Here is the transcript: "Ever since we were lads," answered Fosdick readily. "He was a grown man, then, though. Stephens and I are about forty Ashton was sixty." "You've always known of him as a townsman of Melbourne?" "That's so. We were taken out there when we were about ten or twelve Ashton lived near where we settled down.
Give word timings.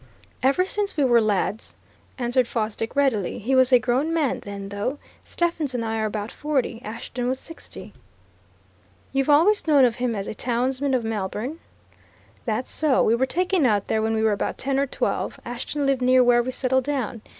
"Ever 0.41 0.65
since 0.65 0.97
we 0.97 1.03
were 1.03 1.21
lads," 1.21 1.75
answered 2.17 2.47
Fosdick 2.47 2.95
readily. 2.95 3.37
"He 3.37 3.53
was 3.53 3.71
a 3.71 3.77
grown 3.77 4.11
man, 4.11 4.39
then, 4.39 4.69
though. 4.69 4.97
Stephens 5.23 5.75
and 5.75 5.85
I 5.85 5.97
are 5.99 6.07
about 6.07 6.31
forty 6.31 6.81
Ashton 6.83 7.27
was 7.29 7.39
sixty." 7.39 7.93
"You've 9.13 9.29
always 9.29 9.67
known 9.67 9.85
of 9.85 9.97
him 9.97 10.15
as 10.15 10.25
a 10.25 10.33
townsman 10.33 10.95
of 10.95 11.03
Melbourne?" 11.03 11.59
"That's 12.45 12.71
so. 12.71 13.03
We 13.03 13.13
were 13.13 13.27
taken 13.27 13.63
out 13.63 13.89
there 13.89 14.01
when 14.01 14.15
we 14.15 14.23
were 14.23 14.31
about 14.33 14.57
ten 14.57 14.79
or 14.79 14.87
twelve 14.87 15.39
Ashton 15.45 15.85
lived 15.85 16.01
near 16.01 16.23
where 16.23 16.41
we 16.41 16.49
settled 16.49 16.85
down. 16.85 17.21